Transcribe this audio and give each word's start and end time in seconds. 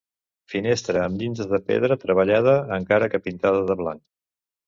Finestra 0.51 1.03
amb 1.09 1.19
llindes 1.23 1.49
de 1.51 1.59
pedra 1.67 1.97
treballada 2.05 2.55
encara 2.79 3.11
que 3.13 3.23
pintada 3.27 3.63
de 3.73 3.77
blanc. 3.83 4.01